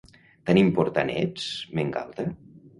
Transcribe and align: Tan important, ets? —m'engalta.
Tan 0.49 0.59
important, 0.61 1.13
ets? 1.25 1.47
—m'engalta. 1.77 2.29